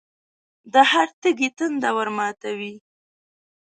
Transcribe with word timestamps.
د 0.73 0.75
هر 0.91 1.07
تږي 1.21 1.49
تنده 1.57 1.89
ورماتوي. 1.97 2.73